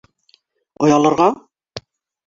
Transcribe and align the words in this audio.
Оялырға?! 0.87 1.31